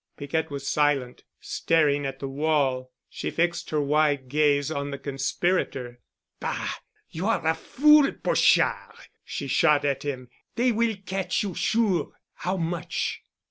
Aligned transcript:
Piquette 0.17 0.49
was 0.49 0.67
silent, 0.67 1.25
staring 1.39 2.07
at 2.07 2.17
the 2.17 2.27
wall. 2.27 2.85
Then 2.85 2.87
she 3.09 3.29
fixed 3.29 3.69
her 3.69 3.79
wide 3.79 4.29
gaze 4.29 4.71
on 4.71 4.89
the 4.89 4.97
conspirator. 4.97 5.99
"Bah! 6.39 6.71
You 7.11 7.27
are 7.27 7.45
a 7.45 7.53
fool, 7.53 8.11
Pochard!" 8.11 8.97
she 9.23 9.45
shot 9.45 9.85
at 9.85 10.01
him. 10.01 10.29
"They 10.55 10.71
will 10.71 10.95
catch 11.05 11.43
you 11.43 11.53
sure. 11.53 12.17
How 12.33 12.57
much?" 12.57 13.21